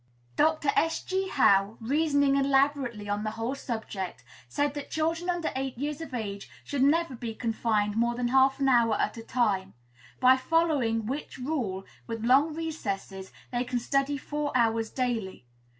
"Dr. 0.35 0.71
S.G. 0.75 1.29
Howe, 1.29 1.77
reasoning 1.79 2.35
elaborately 2.35 3.07
on 3.07 3.23
the 3.23 3.29
whole 3.37 3.53
subject, 3.53 4.23
said 4.49 4.73
that 4.73 4.89
children 4.89 5.29
under 5.29 5.51
eight 5.55 5.77
years 5.77 6.01
of 6.01 6.11
age 6.11 6.49
should 6.63 6.81
never 6.81 7.13
be 7.15 7.35
confined 7.35 7.95
more 7.95 8.15
than 8.15 8.29
half 8.29 8.59
an 8.59 8.67
hour 8.67 8.95
at 8.99 9.17
a 9.17 9.21
time; 9.21 9.75
by 10.19 10.37
following 10.37 11.05
which 11.05 11.37
rule, 11.37 11.85
with 12.07 12.25
long 12.25 12.55
recesses, 12.55 13.31
they 13.51 13.63
can 13.63 13.77
study 13.77 14.17
four 14.17 14.51
hours 14.57 14.89
daily. 14.89 15.45